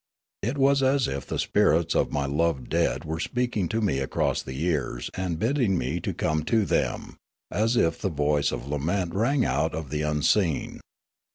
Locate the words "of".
1.93-2.11, 8.51-8.67, 9.75-9.91